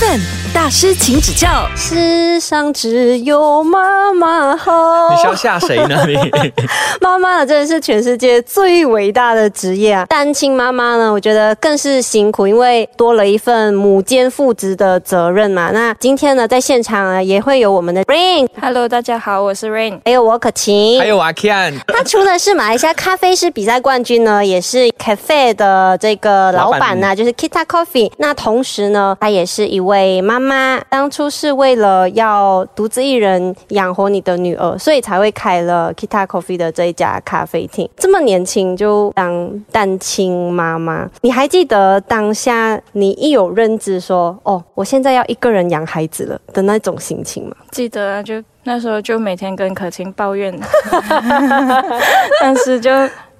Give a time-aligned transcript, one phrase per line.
[0.00, 0.39] 7.
[0.52, 1.64] 大师，请指教。
[1.76, 5.08] 世上只有妈妈好。
[5.10, 6.04] 你是要吓谁呢？
[6.06, 6.16] 你
[7.00, 10.04] 妈妈呢，真的是全世界最伟大的职业啊！
[10.06, 15.70] 单亲妈妈呢，我觉得更是辛苦，因为多了一份母兼父职的责任嘛。
[15.70, 20.00] 那今天呢，在现场呢，也会有我们的 Rain，Hello，大家好，我是 Rain。
[20.04, 28.10] 还有我可晴，还有阿 Ken，他除了是马来西亚咖啡师比赛冠军呢，也是 Cafe 的这个老板呐、就是 Kita Coffee。
[28.18, 37.88] 那同时呢，他也是一位妈妈，当初是为了要独自一人养活你的女儿，所以才会开了 Kita Coffee 的这一家咖啡厅。
[37.96, 47.54] 这么年轻就当单亲妈妈，你还记得当下你一有认知说，哦，我现在要一个人养孩子了的那种心情吗？
[47.70, 50.52] 记得啊，就那时候就每天跟可晴抱怨，
[52.40, 52.90] 但是就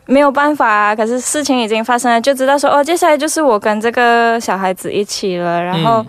[0.06, 0.96] 没有办法啊。
[0.96, 5.62] 可是事情已经发生了，就知道说哦，接下来就是我跟这个小孩子一起了。
[5.62, 6.04] 然后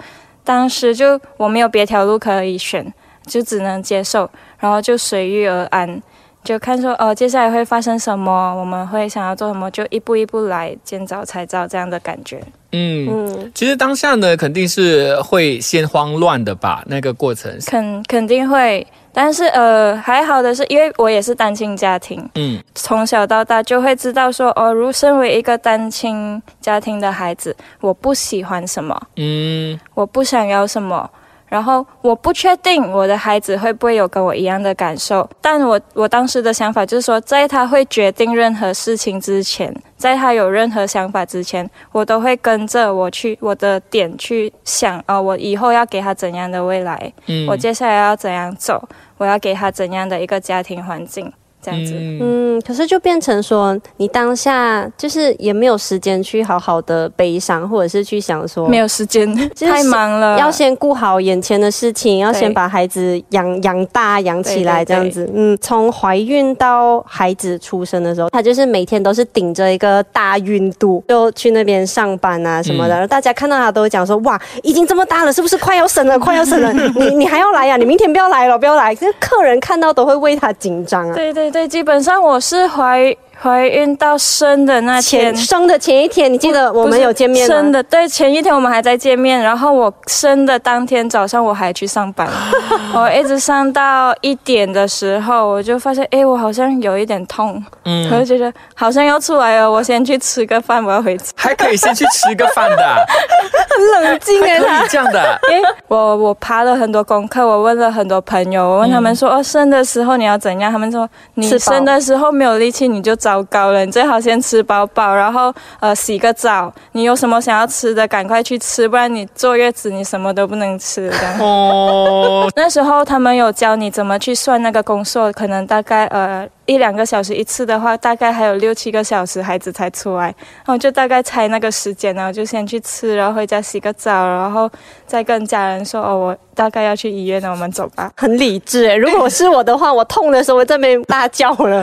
[0.52, 2.94] 当时就我没有别条路可以选，
[3.26, 6.04] 就只能接受，然后就随遇而安。
[6.44, 12.42] 就看说哦，接下来会发生什么，我们会想要做什么，就一步一步来，见招拆招这样的感觉。
[12.72, 16.84] 嗯，嗯，其实当下呢，肯定是会先慌乱的吧？
[16.88, 31.10] 那个过程，肯肯定会，但是呃，还好的是，因为我也是单亲家庭，嗯从小到大就会知道说，哦，如身为一个单亲家庭的孩子，我不喜欢什么，嗯我不想要什么，
[31.52, 47.46] 然后我不确定我的孩子会不会有跟我一样的感受，但我我当时的想法就是说，在他会决定任何事情之前，在他有任何想法之前，我都会跟着我去我的点去想，哦，我以后要给他怎样的未来，嗯。
[47.50, 48.82] 我接下来要怎样走，
[49.18, 51.30] 我要给他怎样的一个家庭环境，
[51.62, 51.94] 这样子。
[51.96, 59.28] 嗯嗯，可是就变成说，你当下就是也没有时间去好好的悲伤，或者是去想说，没有时间，
[59.60, 60.38] 太忙了。
[60.38, 65.30] 要先顾好眼前的事情，要先把孩子养养大、养起来，这样子。
[65.34, 72.94] 嗯，从怀孕到孩子出生的时候，他就是每天都是顶着一个大孕肚，就去那边上班啊什么的。
[72.94, 76.18] 然后大家看到他都会讲说：“哇，已经这么大了，是不是快要生了？
[76.20, 81.16] 快要生了，你你还要来呀、你明天不要来了，不要来。”这客人看到都会为他紧张啊。
[81.16, 85.36] 对对对，基本上我是怀怀孕到生的那天前。
[85.36, 87.56] 生的前一天，你记得我们有见面吗？
[87.56, 92.30] 生的对，前一天我们还在见面，然后我生的当天早上我还去上班，
[92.94, 101.26] 我一直上到一点的时候，我就发现，哎，我好像有一点痛，嗯我就觉得好像要出来了，我先去吃个饭，我要回家。
[101.36, 102.98] 还可以先去吃个饭的啊，
[103.98, 110.72] 很冷静哎，可他以这样的啊，因为我我爬了很多功课，我问了很多朋友，我问他们说，哦，生的时候你要怎样？
[110.72, 121.40] 他们说，你生的时候没有力气你就糟糕了，你最好先吃饱饱，然后呃洗个澡，你有什么想要吃的赶快去吃，不然你坐月子你什么都不能吃这样。
[121.40, 134.70] 哦， 那时候他们有教你怎么去算那个工作，可能大概呃一两个小时一次的话，大概还有六七个小时孩子才出来，然后就大概猜那个时间，然后就先去吃，然后回家洗个澡，然后
[135.08, 138.12] 再跟家人说哦，我大概要去医院了，我们走吧。
[138.18, 138.96] 很理智哎。
[138.96, 141.82] 如果是我的话，我痛的时候我在那边大叫了。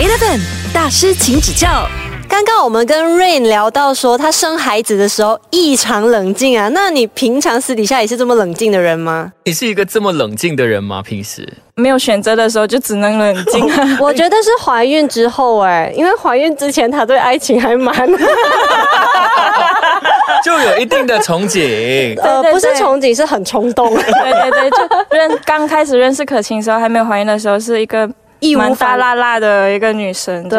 [0.00, 0.40] Eleven
[0.72, 1.86] 大师，请指教。
[2.26, 6.70] 刚刚我们跟 Rain 聊到说，她生孩子的时候异常冷静啊。
[6.70, 9.30] 那你平常私底下也是这么冷静的人吗？
[9.44, 11.02] 你是一个这么冷静的人吗？
[11.02, 11.46] 平时？
[11.74, 13.70] 没有选择的时候就只能冷静。
[14.00, 17.94] 我觉得是怀孕之后哎，因为怀孕之前她对爱情还蛮
[20.42, 22.18] 就有一定的憧憬。
[22.22, 24.78] 呃不是憧憬，是很冲动，对对对，就
[25.10, 28.08] 认刚开始认识可晴的时候，还没有怀孕的时候，是一个
[28.40, 30.58] 义无反辣辣的一个女生，对？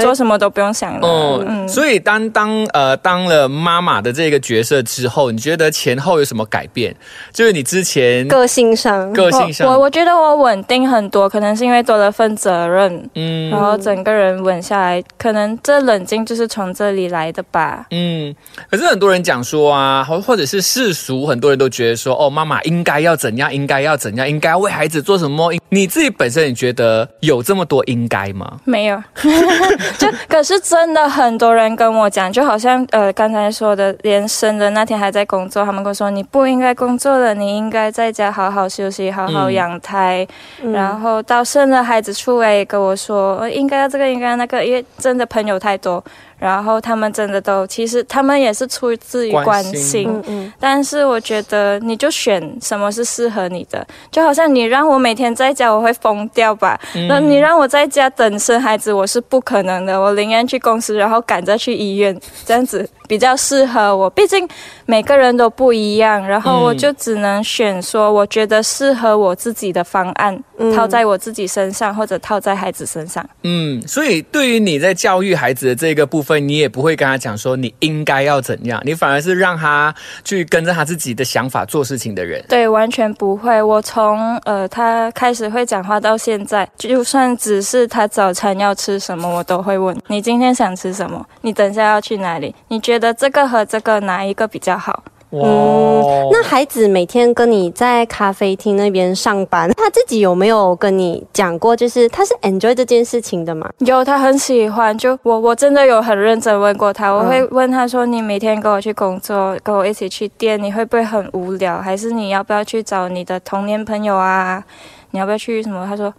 [0.00, 1.06] 做什么都不用想了。
[1.06, 6.94] 哦，嗯，所以当当呃当了妈妈的这个角色之后，你觉得前后有什么改变？
[7.32, 17.86] 就是你之前个性上，个性上，我我我觉得我稳定很多，可能是因为多了份责任，嗯然后整个人稳下来，可能这冷静就是从这里来的吧。
[17.90, 18.34] 嗯，
[18.70, 25.52] 可是很多人讲说啊，或或者是世俗，很多人都觉得说，哦，妈妈应该要怎样，应该要怎样，应该要为孩子做什么。
[25.70, 28.58] 你自己本身你觉得有这么多应该吗？
[28.64, 29.02] 没有，
[29.98, 40.26] 就可是真的很多人跟我讲，就好像呃刚才说的，连生的那天还在工作，他们跟我说你不应该工作了，你应该在家好好休息，好好嗯养胎。
[40.62, 46.02] 嗯然后到生了孩子出来也跟我说，呃应该要这个，应该要那个，因为真的朋友太多，
[46.38, 50.08] 然后他们真的都其实他们也是出自于关关心心。
[50.08, 56.78] 嗯嗯，但是我觉得你就选什么是适合你的，就好像你让我每天在家，我会疯掉吧？
[57.08, 60.00] 那、你让我在家等生孩子，我是不可能的。
[60.00, 64.08] 我宁愿去公司，然后赶着去医院，这样子比较适合我。
[64.10, 64.46] 毕竟
[64.86, 70.38] 每个人都不一样，然后我就只能选说我觉得适合我自己的方案，
[70.76, 73.28] 套在我自己身上或者套在孩子身上。
[73.42, 82.44] 嗯，所以对于你在教育孩子的这个部分，你也不会跟他讲说你应该要怎样，你反而是让他去跟着他自己的想法做事情的人。
[82.48, 83.62] 对，完全不会。
[83.62, 92.54] 我从呃他开始会讲话到现在，就算只是他早餐要吃什么，我都会问你今天想吃什么，你等下要去哪里？
[92.68, 95.04] 你觉得这个和这个哪一个比较好？
[95.30, 96.02] 嗯，
[96.32, 103.68] 那孩子每天跟你在咖啡厅那边上班， 他自己有没有跟你讲过，就是他是 enjoy 这件事情的吗？
[103.80, 104.96] 有，他很喜欢。
[104.96, 111.78] 就我，我真的有很认真问过他，我会问他说：“你每天跟我去工作，跟我一起去店，你会不会很无聊？
[111.78, 114.64] 还是你要不要去找你的童年朋友啊？
[115.10, 116.10] 你要不要去什么？”他说：“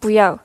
[0.00, 0.36] 不要。”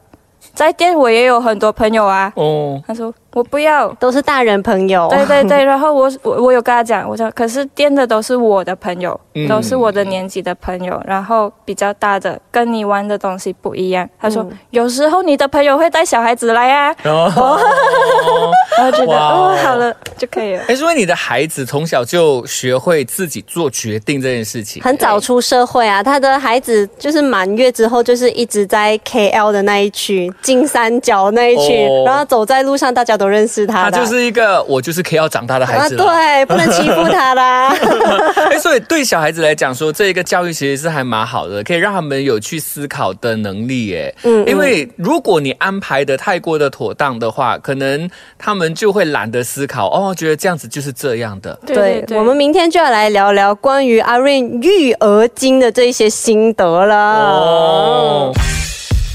[0.53, 2.31] 在店我也有很多朋友啊。
[2.35, 3.11] 哦，他说。
[3.33, 5.07] 我不要，都是大人朋友。
[5.09, 14.09] 对对对， 然后我我我有跟他讲，我说可是店的都是我的朋友，都是我的年纪的朋友，然后比较大的跟你玩的东西不一样。
[14.19, 20.63] 他说有时候你的朋友会带小孩子来呀， 然后觉得哦好了就可以了。
[20.67, 26.01] 哎，所以你的孩子从小就学会自己做决定这件事情，很早出社会啊。
[26.01, 33.18] 他的孩子就是满月之后就是一直在 KL 的那一区金三角那一区，然后走在路上大家。
[33.19, 37.69] 都认识他，他就是一个我就是可以要长大的孩子对，不能欺负他啦。
[38.49, 43.93] 哎，所以对小孩子来讲，说这一个教育其实是还蛮好的，可以让他们有去思考的能力。
[43.95, 51.59] 哎，嗯，因为如果你安排的太过的妥当的话，可能他们就会懒得思考哦，觉得这样子就是这样的。
[51.67, 56.95] 对，我们明天就要来聊聊关于阿瑞育儿经的这一些心得了。
[56.95, 58.33] 哦。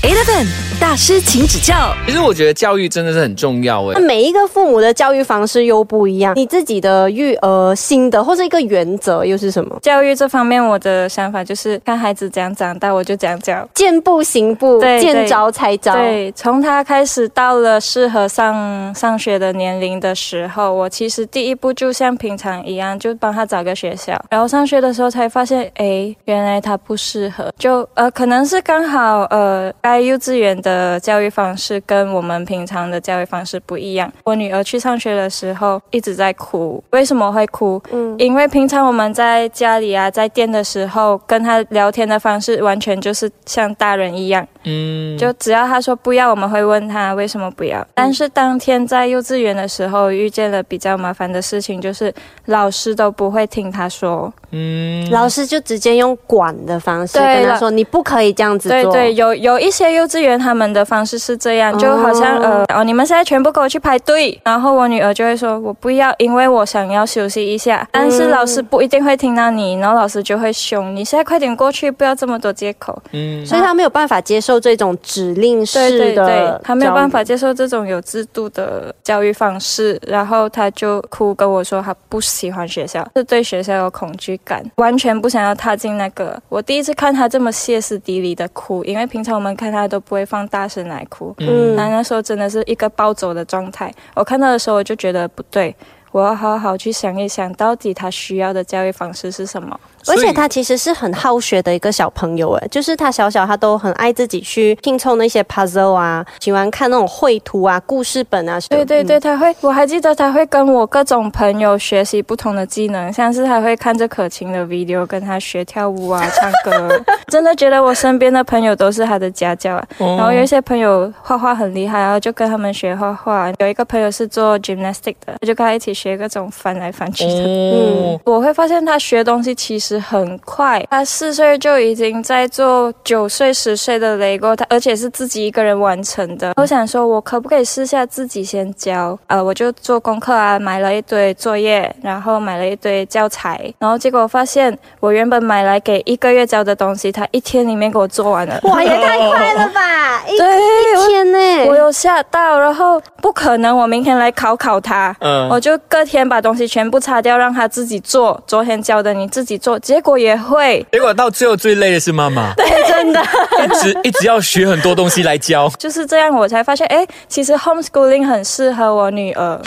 [0.03, 0.47] Eleven
[0.81, 1.94] 大师，请指教。
[2.06, 3.94] 其实我觉得教育真的是很重要诶。
[3.94, 9.79] 那每一个父母的教育方式又不一样，你自己的育儿心得或者一个原则又是什么？
[9.82, 15.94] 教育这方面，我的想法就是看孩子怎样长大，我就怎样教，见步行步，见招拆招。
[15.94, 24.20] 对，从他开始到了适合上上学的年龄的时候，我其实第一步就像平常一样，就帮他找个学校。
[24.31, 29.73] 然后上学的时候才发现，哎，原来他不适合，就呃，可能是刚好呃。
[29.81, 34.11] 该幼稚园的教育方式跟我们平常的教育方式不一样。
[34.25, 37.81] 我女儿去上学的时候一直在哭，为什么会哭？
[37.93, 44.44] 嗯，因为平常我们在家里啊，在店的时候跟她聊天的方式完全就是像大人一样。
[44.64, 47.87] 嗯，就只要她说不要，我们会问她为什么不要。
[47.94, 52.12] 但是当天在幼稚园的时候遇见了比较麻烦的事情，就是
[52.46, 54.32] 老师都不会听她说。
[54.56, 84.39] 嗯，老师就直接用管的方式跟他说：“你不可以这样子做。”对对，有有一些幼稚园他们的方式是这样，就好像呃哦，你们现在全部给我去排队，然后我女儿就会说：“我不要，因为我想要休息一下。”但是老师不一定会听到你，然后老师就会凶你：“现在快点过去，不要这么多借口。”嗯，所以他没有办法接受这种指令式的，他没有办法接受这种有制度的教育方式，然后他就哭跟我说他不喜欢学校，是对学校有恐惧。
[84.44, 86.41] 感完全不想要踏进那个。
[86.49, 91.35] 我第一次看他这么歇斯底里的哭，因为平常我们看他都不会放大声来哭。
[91.38, 93.93] 嗯，那那时候真的是一个暴走的状态。
[94.14, 95.75] 我看到的时候，我就觉得不对，
[96.14, 99.76] 我要好好去想一想，到底他需要的教育方式是什么。
[100.06, 108.60] 而且他其实是很好学的一个小朋友，哎，就是他小小他都很爱自己去拼凑那些 puzzle 啊，喜欢看那种绘图啊、故事本啊。
[108.69, 117.03] 对对对，他会，我还记得他会跟我各种朋友学习不同的技能，像是他会看着可晴的 video 跟他学跳舞啊、唱歌。
[117.27, 119.89] 真的觉得我身边的朋友都是他的家教啊。
[119.98, 123.50] 然后有一些朋友画画很厉害，然后就跟他们学画画。
[123.58, 127.32] 有一个朋友是做 gymnastic 的，我就跟他一起学各种翻来翻去的。
[127.32, 129.94] 嗯，我会发现他学东西其实。
[130.05, 136.53] 很快，他四岁就已经在做九岁、十岁的雷 o 他而且是自己一个人完成的。
[136.56, 139.19] 我想说，我可不可以试下自己先教？
[139.29, 148.61] 呃，我就做功课啊，买了一堆作业，然后买了一堆教材，然后结果发现，我原本买来给一个月教的东西，他一天里面给我做完了。
[148.65, 150.23] 哇，也太快了吧！
[150.29, 151.64] 对，一天呢，
[152.05, 155.17] 吓到，然后不可能，我明天来考考他。
[155.20, 158.39] 嗯，我就隔天把东西全部擦掉，让他自己做。
[158.46, 159.79] 昨天教的你自己做。
[159.79, 162.53] 结果也会，结果到最后最累的是妈妈。
[162.56, 163.23] 对，真的，
[163.65, 165.67] 一直一直要学很多东西来教。
[165.79, 169.58] 就是这样，我才发现，哎，其实 homeschooling 很适合我女儿。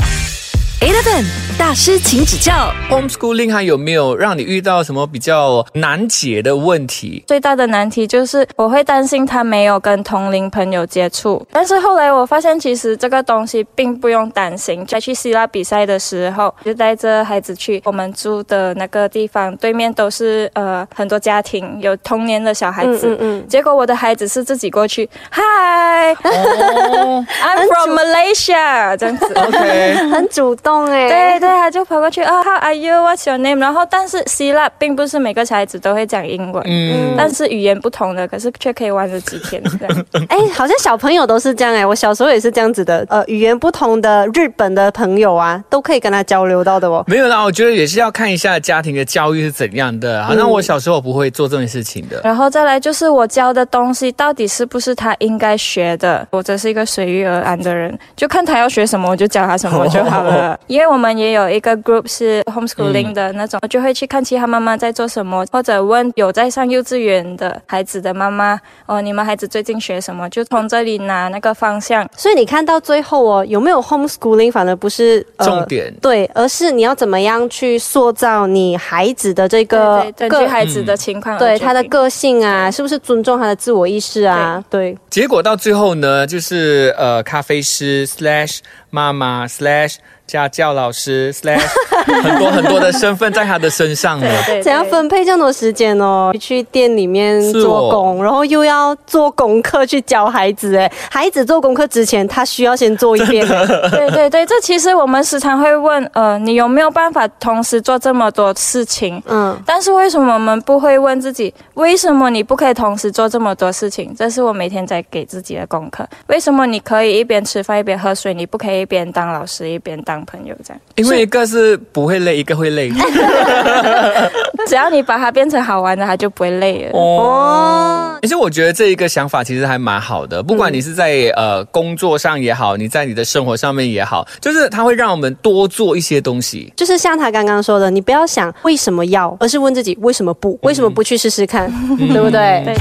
[0.79, 1.25] Eleven
[1.57, 2.71] 大师，请指教。
[2.87, 7.23] homeschooling 还有没有让你遇到什么比较难解的问题？
[7.25, 14.85] 最大的难题就是我会担心他没有跟同龄朋友接触，但是后来我发现其实这个东西并不用担心。
[14.85, 23.15] 在去希腊比赛的时候，就带着孩子去我们住的那个地方，对面都是呃很多家庭有童年的小孩子。
[23.15, 27.25] 嗯嗯结果我的孩子是自己过去， Hi，I'm 哦
[27.73, 29.33] from Malaysia，这样子。
[29.33, 32.93] ，OK，很主动哎、对对，他就跑过去啊、h o w are you?
[32.93, 33.59] What's your name?
[33.59, 40.05] 然后，但是希腊并不是每个小孩子都会讲英文，嗯，但是语言不同的，可是却可以玩了几天这样。
[40.27, 43.05] 哎、好像小朋友都是这样哎、我小时候也是这样子的。
[43.09, 47.03] 呃，语言不同的日本的朋友啊，都可以跟他交流到的哦。
[47.07, 50.23] 没有啦，我觉得也是要看一下家庭的教育是怎样的。
[50.25, 52.19] 好像我小时候不会做这件事情的。
[52.23, 56.27] 然后再来就是我教的东西到底是不是他应该学的？
[56.31, 60.56] 我真是一个随遇而安的人，就看他要学什么，我就教他什么就好了。
[60.65, 70.29] 因为我们也有一个 group 是 homeschooling 的那种，我就会去看其他妈妈在做什么，或者问有在上幼稚园的孩子的妈妈，哦，你们孩子最近学什么？
[70.29, 72.07] 就从这里拿那个方向。
[72.15, 84.63] 所以你看到最后哦，有没有 homeschooling 反而不是、呃重点对，而是你要怎么样去塑造你孩子的这个根个据孩子的情况而对他的个性啊，是不是尊重他的自我意识啊？
[84.69, 88.59] 对，结果到最后呢，就是呃，咖啡师 slash
[88.89, 89.95] 妈妈 slash
[90.27, 91.65] 家教老师 slash
[92.13, 94.27] 很多很多的身份在他的身上了。
[94.45, 96.31] 对对怎样分配这么多时间哦？
[96.39, 100.75] 去店里面做工，然后又要做功课去教孩子。
[100.75, 103.47] 哎，孩子做功课之前，他需要先做一遍。
[103.47, 109.21] 对对对，这其实我们时常会问，呃，你有没有办法同时做这么多事情？
[109.27, 114.13] 嗯，但是为什么我们不会问自己，为什么你不可以同时做这么多事情？
[114.17, 116.07] 这是我每天在给自己的功课。
[116.27, 120.55] 为什么你可以一边吃饭一边喝水，你不可以一边当老师一边当朋友？
[120.63, 122.91] 这样，因为一个是不会累，一个会累。
[124.69, 126.91] 只要你把它变成好玩的，它就不会累了。
[126.93, 136.71] 哦，其实我觉得这一个想法其实还蛮好的，不管你是在呃工作上也好，你在你的生活上面也好，就是它会让我们多做一些东西。
[136.77, 140.59] 就是像他刚刚说的，你不要想为什么要，而是问自己为什么不？
[140.61, 141.67] 为什么不去试试看？
[141.97, 142.61] 对不对？
[142.63, 142.75] 对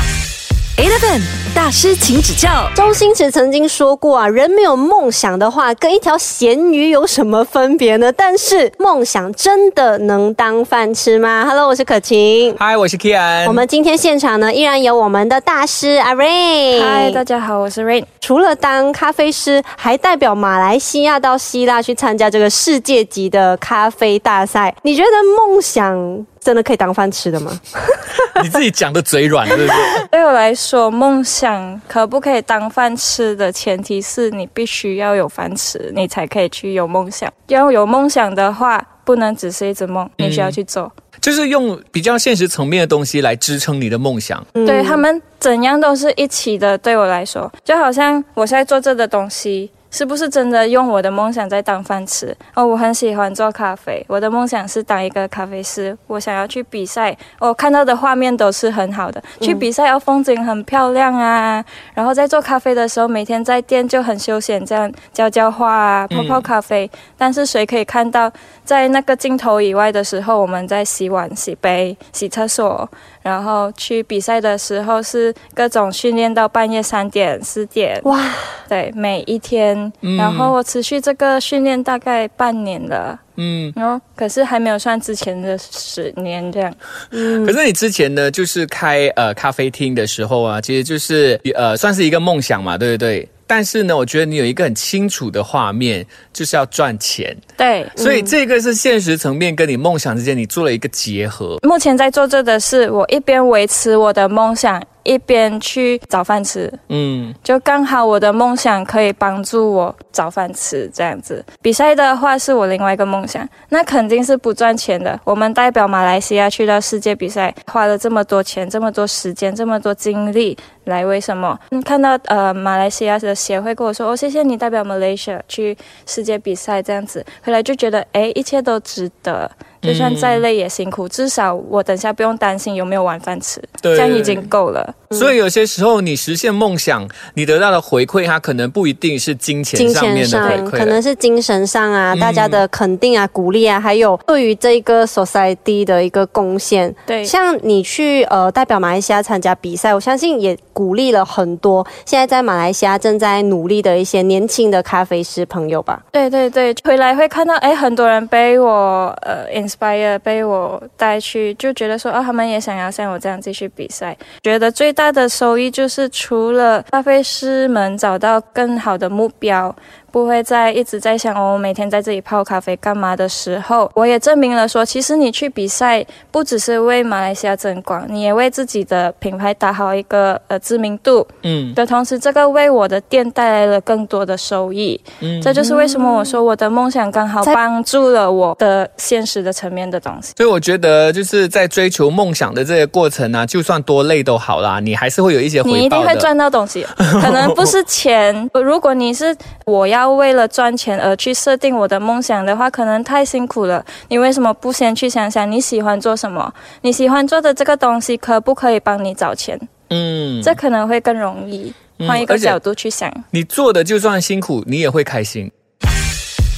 [0.76, 1.22] Eleven
[1.54, 2.68] 大师，请指教。
[2.74, 8.12] 周星驰曾经说过啊，人没有梦想的话，跟一条咸鱼有什么分别呢？
[8.12, 12.54] 但是梦想真的能当饭吃吗？Hello，我是可晴。
[12.58, 13.46] 嗨，我是 Kian。
[13.46, 16.82] 我们今天现场呢，依然有我们的大师阿 Rain。
[16.82, 18.04] 嗨，大家好，我是 Rain。
[18.20, 24.74] 除了当咖啡师，还代表马来西亚到希腊去参加这个世界级的咖啡大赛。
[24.82, 27.50] 你觉得梦想真的可以当饭吃的吗？
[28.40, 29.74] 你自己讲的嘴软，对不对？
[30.12, 37.28] 对我来说，梦想可不可以当饭吃的前提是你必须要有饭吃，你才可以去有梦想。
[37.48, 40.92] 要有梦想的话，不能只是一直梦，你需要去做。
[41.20, 44.46] 就是用比较现实层面的东西来支撑你的梦想。
[44.52, 46.78] 对他们怎样都是一起的。
[46.78, 49.68] 对我来说，就好像我现在做这个东西。
[49.90, 52.36] 是不是真的用我的梦想在当饭吃？
[52.54, 55.96] 哦，我很喜欢做咖啡，我的梦想是当一个咖啡师。
[56.06, 59.22] 我想要去比赛，我看到的画面都是很好的。
[59.40, 61.64] 去比赛要风景很漂亮啊，
[61.94, 66.90] 然后在做咖啡的时候，每天在店就很休闲，这样浇浇花啊，泡泡咖啡。
[67.16, 68.30] 但是谁可以看到，
[68.64, 72.88] 在那个镜头以外的时候，我们在洗碗、洗杯、洗厕所，
[73.22, 78.00] 然后去比赛的时候是各种训练到半夜三点、四点。
[78.04, 78.20] 哇，
[78.68, 79.75] 对，每一天，
[80.16, 86.74] 然后我持续这个训练大概半年了，嗯，然后可是还没有算之前的十年这样。
[87.10, 93.28] 可是你之前呢，就是开呃咖啡厅的时候啊，其实就是呃算是一个梦想嘛，对不对？
[93.48, 101.56] 但是呢，我觉得你有一个很清楚的画面，就是要赚钱，对，所以这个是现实层面跟你梦想之间，你做了一个结合。
[101.62, 106.72] 目前在做这的是，我一边维持我的梦想，一边去找饭吃。
[106.88, 111.44] 嗯，就刚好我的梦想可以帮助我找饭吃，这样子。
[111.62, 115.18] 比赛的话是我另外一个梦想，那肯定是不赚钱的。
[115.24, 121.58] 我们代表马来西亚去到世界比赛，花了这么多钱、这么多时间、这么多精力来，为什么？
[121.70, 129.50] 嗯，看到呃马来西亚的协会跟我说，哦，谢谢你代表 Malaysia 去世界比赛这样子，回来就觉得哎，一切都值得。
[129.82, 134.94] 就算再累也辛苦，至少我等下不用担心有没有晚饭吃，对这样已经够了。
[135.12, 146.92] 所以有些时候你实现梦想，你得到的回馈，它可能不一定是金钱金上面的钱上回馈，可能是精神上啊，嗯大家的肯定啊、鼓励啊，还有对于这个 society 的一个贡献。
[147.06, 156.02] 对，像你去呃代表马来西亚参加比赛，我相信也鼓励了很多现在在马来西亚正在努力的一些年轻的咖啡师朋友吧。
[156.10, 164.16] 对对对，回来会看到哎，很多人被我呃 inspire，被我带去，就觉得说啊，他们也想要像我这样继续比赛。
[164.42, 169.74] 觉得最大的收益就是除了咖啡师们找到更好的目标。
[170.16, 184.98] 不会再一直在想哦，我每天在这里泡咖啡干嘛的时候，我也证明了说，其实你去比赛不只是为马来西亚争光，你也为自己的品牌打好一个呃知名度嗯的同时，这个为我的店带来了更多的收益。
[185.20, 190.32] 嗯这就是为什么我说我的梦想刚好帮助了我的现实的层面的东西。
[190.34, 195.76] 所以我觉得就是在追求梦想的这个过程啊，就算多累都好啦，你还是会有一些回报。
[195.76, 198.48] 你一定会赚到东西，可能不是钱。
[198.64, 203.84] 如果你是我要为了赚钱而去设定我的梦想的话，可能太辛苦了。
[204.08, 206.52] 你为什么不先去想想你喜欢做什么？
[206.82, 209.58] 你喜欢做的这个东西可不可以帮你找钱？
[209.90, 211.72] 嗯，这可能会更容易。
[211.98, 215.50] 嗯换一个角度去想，你做的就算辛苦，你也会开心。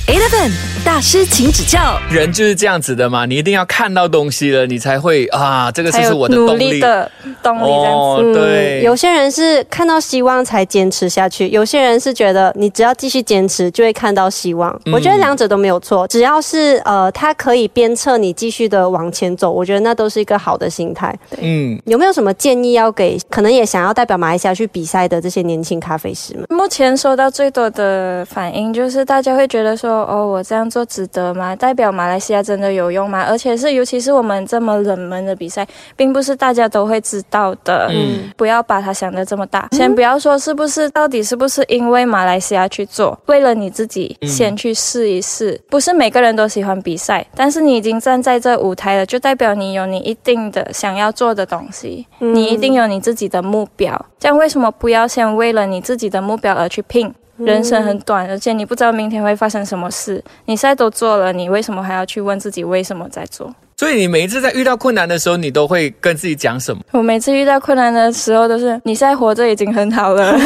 [0.09, 0.51] Eleven
[0.83, 2.01] 大师，请指教。
[2.11, 6.71] 人就是这样子的嘛，你一定要看到东西了，你才会啊，这个就是我的努动力。
[6.73, 7.11] 力的
[7.43, 7.93] 动力这样子。
[7.93, 14.75] 哦，对，有些人是看到希望才坚持下去，有些人是觉得你只要继续坚持就会看到希望。
[14.87, 21.15] 嗯我觉得两者都没有错，只要是呃，它可以鞭策你继续的往前走，我觉得那都是一个好的心态。
[21.39, 26.47] 嗯，有没有什么建议要给可能也想要代表马来西亚去比赛的这些年轻咖啡师们？
[26.49, 31.57] 目前收到最多的反应就是大家会觉得说，哦，我这样做值得吗？
[31.57, 33.25] 代表马来西亚真的有用吗？
[33.29, 37.89] 而且是尤其是我们这么冷门的比赛，并不是大家都会知道的。
[37.91, 45.61] 嗯不要把它想得这么大，先不要说是不是，到底是不是因为马来西亚去做，为了你自己先去试一试。
[45.69, 54.07] 不是每个人都喜欢比赛，但是你已经站在这舞台了，就代表你有你一定的想要做的东西，你一定有你自己的目标。
[54.19, 57.13] 这样为什么不要先为了你自己的目标而去拼？
[57.39, 60.23] 人生很短，而且你不知道明天会发生什么事。
[60.47, 63.55] 你现在都做了，你为什么还要去问自己为什么在做？
[63.77, 66.83] 所以你每一次在遇到困难的时候，你都会跟自己讲什么？
[66.91, 70.37] 我每次遇到困难的时候，都是你现在活着已经很好了。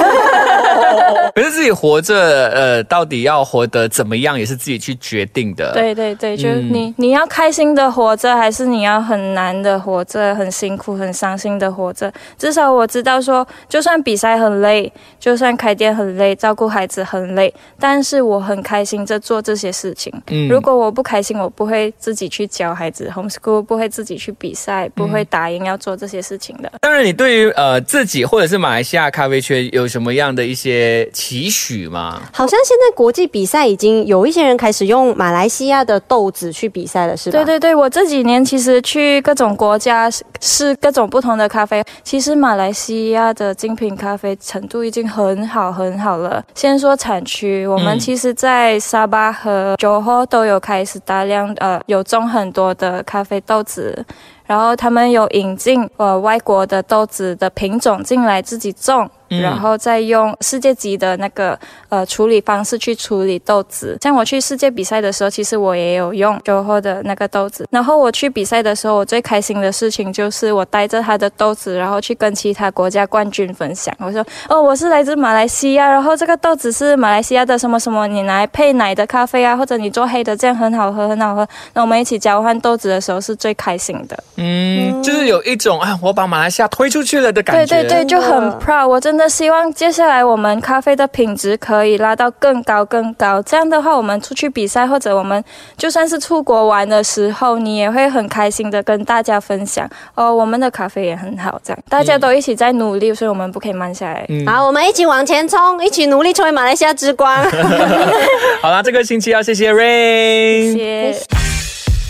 [1.34, 2.14] 可是自己活着，
[2.48, 12.12] 呃，到底要活得怎么样，也是自己去决定的。，对对对，就是嗯你、你要开心的活着，还是你要很难的活着，很辛苦、很伤心的活着？
[12.38, 20.12] 至少我知道说，就算比赛很累，就算开店很累，照顾孩子很累，但是我很开心在做这些事情。
[20.28, 26.70] 嗯如果我不开心，我不会自己去教孩子 homeschool，不会自己去比赛，不会答应要做这些事情的。
[26.80, 32.20] 当然，你对于呃自己或者是马来西亚咖啡圈有什么样的一些期许吗？
[32.32, 37.38] 好像现在国际比赛已经有一些人开始用马来西亚的豆子去比赛了，是吧？
[37.38, 46.44] 对对对，我这几年其实去各种国家试各种不同的咖啡，其实马来西亚的精品咖啡程度已经很好很好了。
[46.56, 54.04] 先说产区，我们嗯其实在沙巴和九后都有开始大量呃有种很多的咖啡豆子。
[54.52, 63.96] 然后他们有引进呃外国的豆子的品种进来自己种，嗯然后再用世界级的那个呃处理方式去处理豆子。
[64.02, 67.66] 像我去世界比赛的时候，其实我也有用酒后的那个豆子。
[67.70, 73.94] 然后我去比赛的时候，我最开心的事情就是我带着他的豆子，然后去跟其他国家冠军分享。
[74.00, 81.48] 我说哦，我是来自马来西亚，然后这个豆子是马来西亚的什么什么，你来配奶的咖啡啊，或者你做黑的，这样很好喝，很好喝。
[81.72, 84.24] 那我们一起交换豆子的时候是最开心的。
[84.42, 87.64] 嗯，就是有一种啊，我把马来西亚推出去了的感觉。
[87.64, 88.88] 对对对，就很 proud。
[88.88, 93.40] 我真的希望接下来我们咖啡的品质可以拉到更高更高。
[93.42, 95.42] 这样的话，我们出去比赛或者我们
[95.76, 101.61] 就算是出国玩的时候，你也会很开心的跟大家分享哦，我们的咖啡也很好。
[101.62, 104.26] 这样大家都一起在努力，所以我们不可以慢下来。
[104.28, 107.37] 嗯好，我们一起往前冲，一起努力成为马来西亚之光。
[108.61, 110.72] 好啦，这个星期要谢谢 Rain。
[110.72, 111.26] 谢谢。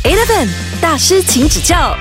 [0.04, 0.48] Eleven
[0.80, 1.94] 大师，请指教。